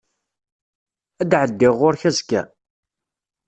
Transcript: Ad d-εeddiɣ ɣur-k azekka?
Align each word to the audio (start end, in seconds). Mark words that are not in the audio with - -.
Ad 1.21 1.27
d-εeddiɣ 1.29 1.73
ɣur-k 1.79 2.03
azekka? 2.09 2.41